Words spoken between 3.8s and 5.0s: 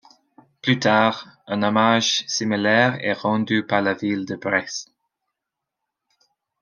la ville de Brest.